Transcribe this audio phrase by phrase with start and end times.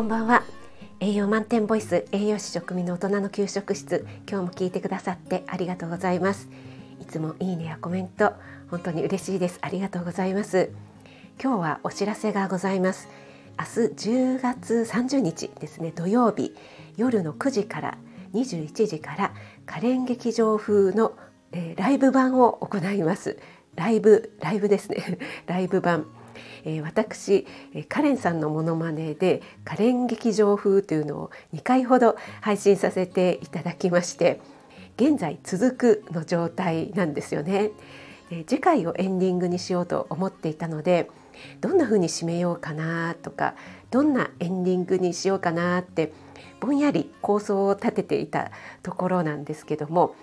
[0.00, 0.44] こんばんは。
[0.98, 4.06] 栄養満点ボイス栄養士食味の大人の給食室。
[4.26, 6.48] 今日も聞いてくださってありがとうございます。
[7.02, 8.32] いつもいいねやコメント
[8.70, 9.58] 本当に嬉しいです。
[9.60, 10.70] ありがとうございます。
[11.38, 13.10] 今日はお知らせがございます。
[13.58, 16.54] 明日10月30日ですね土曜日。
[16.96, 17.98] 夜の9時から
[18.32, 19.34] 21時から
[19.66, 21.12] 可憐劇場風の、
[21.52, 23.38] えー、ライブ版を行います。
[23.74, 25.18] ライブライブですね。
[25.44, 26.06] ライブ版。
[26.64, 34.40] えー、私、え、カレンさんのモノマネでカレン劇場風というのを2回ほど配信させていただきまして
[34.96, 37.70] 現在続くの状態なんですよね。
[38.30, 41.10] え、次回をエンディングにしようと思っていたので
[41.60, 43.54] どんな風に締めようかなとか
[43.90, 46.12] どんなエンディングにしようかなって
[46.60, 48.50] ぼんやり構想を立てていた
[48.82, 50.14] ところなんですけども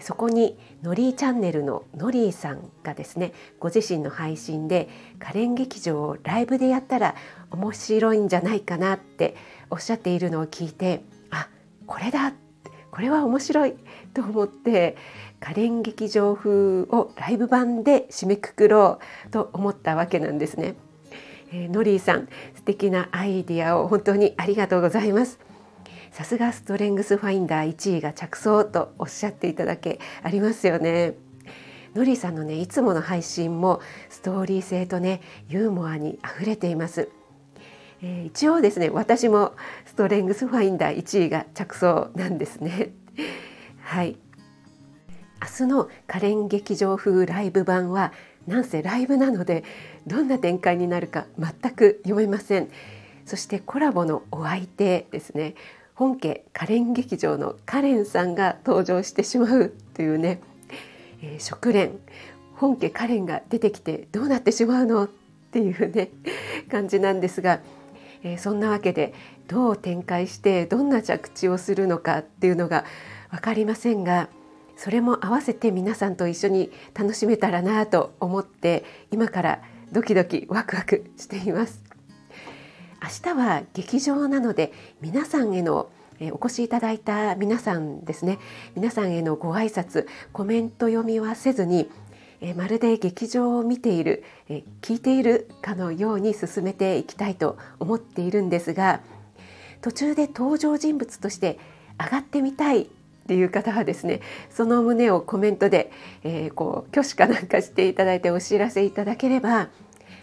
[0.00, 7.14] そこにのりーチャンネルののりーさんがですねご自身の配信で可憐劇場をライブでやったら
[7.50, 9.36] 面白いんじゃないかなって
[9.70, 11.48] おっしゃっているのを聞いてあ
[11.86, 12.32] これだ
[12.90, 13.74] これは面白い
[14.14, 14.96] と思って
[15.38, 20.76] 可憐劇場風をライブ版で締めくくろうと思ったわけなんですね。
[21.52, 25.38] えー、のりーさん素敵なアイディアを本当にありがとうございます。
[26.16, 31.12] さすがストレングスファインダー1位が着想とおっしゃっていただけありますよね。
[31.94, 37.10] のりさんのねいつもの配信もストーリー性とねユーモアにあふれています。
[38.00, 39.52] えー、一応ですね私も
[39.84, 42.92] ストレングスファインダー1位が着想なんですね。
[43.84, 44.16] はい
[45.42, 48.14] 明日の可憐劇場風ライブ版は
[48.46, 49.64] なんせライブなので
[50.06, 52.70] どんな展開になるか全く読めません
[53.26, 55.56] そしてコラボのお相手ですね
[55.96, 60.40] 本家カレン劇場のカレンさんが登場してしまうというね、
[61.22, 61.98] えー、食連
[62.54, 65.08] 本家カレンが出てきてどうなってしまうのっ
[65.50, 66.10] ていうね
[66.70, 67.60] 感じなんですが、
[68.22, 69.14] えー、そんなわけで
[69.48, 72.84] どう展開してどんな着地をするのかっていうのが
[73.30, 74.28] 分かりませんが
[74.76, 81.85] それも合わせて皆さんと一緒に楽しめたらなと思って今からドキドキワクワクしています。
[83.06, 85.88] 明日は劇場なので皆さんへの
[86.20, 88.40] お越しいただいた皆さんですね。
[88.74, 91.88] 皆さんへのご挨拶コメント読みはせずに
[92.56, 94.24] まるで劇場を見ている
[94.82, 99.00] 聞いているかのように進めていきたいと思っているんですが
[99.82, 101.60] 途中で登場人物として
[102.00, 102.86] 上がってみたいっ
[103.28, 105.92] ていう方はですねその旨をコメントで、
[106.24, 109.68] えー、こう挙手かなんかしていただいてお知らせいただければ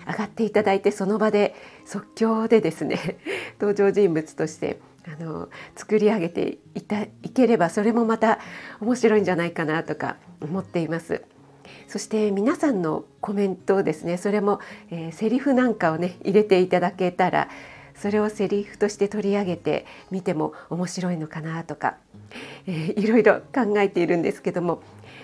[0.07, 1.55] 上がっていただいてその場で
[1.85, 3.17] 即興でですね
[3.59, 8.39] 登場人物としてあの作り上げていたいければそれもまた
[8.79, 11.23] 面白いんじゃないかなとか思っています。
[11.87, 14.59] そして皆さんのコメントをですねそれも、
[14.89, 17.49] えー、セリフなんかをね入れていただけたら
[17.95, 21.97] それをセリフとして取り上げてみても面白いのかなとか、
[22.65, 24.81] えー、いろいろ考えているんですけども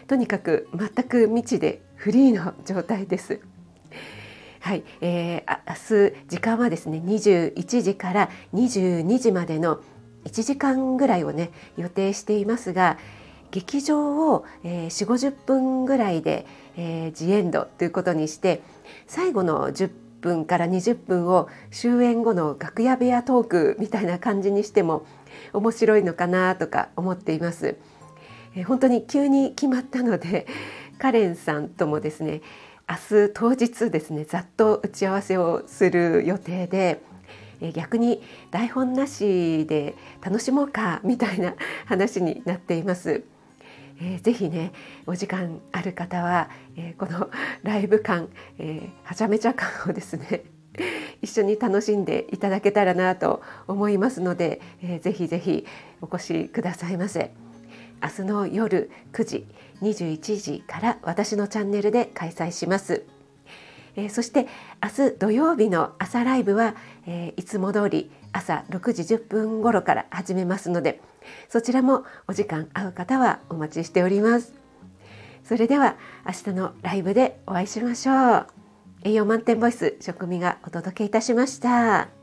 [0.07, 3.41] とにかく全く未知でフリーの状態です。
[4.59, 9.79] はい、えー、明日時間はですね21時から22時までの
[10.25, 12.97] 1時間ぐらいをね予定していますが
[13.51, 16.45] 劇場を、えー、4 5 0分ぐらいで、
[16.77, 18.61] えー、ジエンドということにして
[19.07, 25.05] 最後の10分から20分を終演後の楽屋部屋トークみたいな感じにしても
[25.53, 27.77] 面白いのかなとか思っています。
[28.55, 30.45] えー、本当に急に決まったので
[30.99, 32.41] カレンさんともですね
[32.89, 37.01] 明日当日ですねざっと打ち合わせをする予定で
[37.73, 41.53] 逆に台本なしで楽しもうかみたいな
[41.85, 43.23] 話になっています。
[44.01, 44.71] えー、ぜひね
[45.05, 47.29] お時間ある方は、えー、この
[47.63, 50.45] ライブ感、えー、はちゃめちゃ感をですね
[51.21, 55.65] 一緒に楽しんでいただけたらなと思いますので、えー、ぜひぜひ
[56.01, 57.31] お越しくださいませ。
[58.01, 59.47] 明日の夜9時
[59.81, 63.03] 21時から私のチャンネルで開催します。
[63.95, 64.47] えー、そして
[64.83, 66.75] 明日土曜日の朝ライブは、
[67.05, 71.01] えー、いつも通り朝6時10分頃から始めますので
[71.49, 74.53] そちらもお時間合う方はお待ちしております。
[75.43, 78.47] それでは明日のライブでお会いしましょう。
[79.03, 82.18] 栄養満点ボイス食味がお届けいたしました。